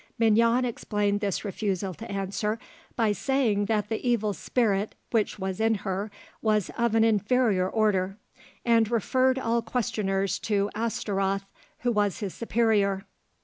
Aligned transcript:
Mignon 0.17 0.65
explained 0.65 1.19
this 1.19 1.45
refusal 1.45 1.93
to 1.93 2.11
answer 2.11 2.57
by 2.95 3.11
saying 3.11 3.65
that 3.65 3.87
the 3.87 4.03
evil 4.03 4.33
spirit 4.33 4.95
which 5.11 5.37
was 5.37 5.59
in 5.59 5.75
her 5.75 6.09
was 6.41 6.71
of 6.75 6.95
an 6.95 7.03
inferior 7.03 7.69
order, 7.69 8.17
and 8.65 8.89
referred 8.89 9.37
all 9.37 9.61
questioners 9.61 10.39
to 10.39 10.71
Ashtaroth, 10.73 11.45
who 11.81 11.91
was 11.91 12.17
his 12.17 12.33
superior. 12.33 13.05